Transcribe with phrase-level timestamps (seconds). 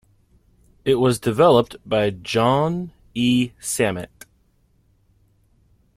[0.83, 3.51] It was developed by Jean E.
[3.61, 4.25] Sammet.